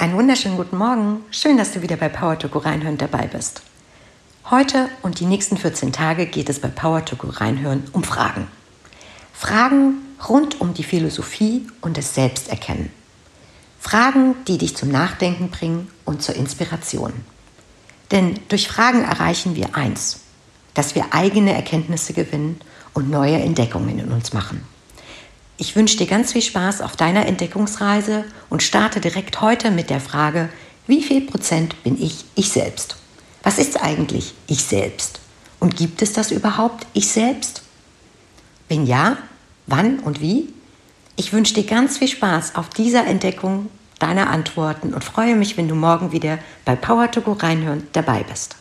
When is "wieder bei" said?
1.82-2.08, 46.10-46.74